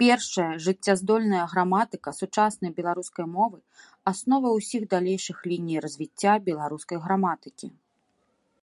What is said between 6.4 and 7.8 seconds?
беларускай граматыкі.